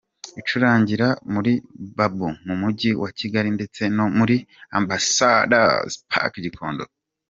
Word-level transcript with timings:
Icurangira 0.39 1.07
muri 1.33 1.53
Bambu 1.97 2.29
mu 2.47 2.55
mujyi 2.61 2.91
wa 3.01 3.09
Kigali 3.19 3.49
ndetse 3.57 3.81
no 3.97 4.05
muri 4.17 4.37
ambasadazi 4.77 5.95
Paki 6.11 6.37
i 6.39 6.45
Gikondo. 6.45 6.83